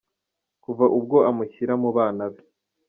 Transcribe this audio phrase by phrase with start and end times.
[0.63, 2.41] Kuva ubwo amushyira mu bana be.